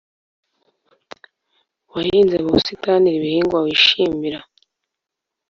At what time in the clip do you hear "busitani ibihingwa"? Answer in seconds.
2.55-3.57